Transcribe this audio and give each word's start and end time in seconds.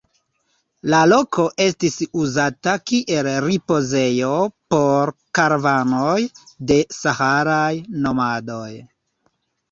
La 0.91 0.99
loko 1.09 1.43
estis 1.65 1.97
uzata 2.21 2.71
kiel 2.91 3.27
ripozejo 3.45 4.31
por 4.75 5.11
karavanoj 5.39 6.15
de 6.71 6.79
saharaj 7.01 7.71
nomadoj. 8.07 8.71